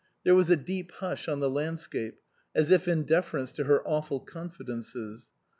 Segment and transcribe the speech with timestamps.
[0.23, 2.17] There was a deep hush on the landscape,
[2.55, 5.29] as if in deference to her awful confidences.